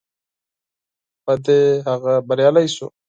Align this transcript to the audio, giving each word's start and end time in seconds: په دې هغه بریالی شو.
په 1.25 1.33
دې 1.45 1.59
هغه 1.87 2.13
بریالی 2.27 2.67
شو. 2.75 2.87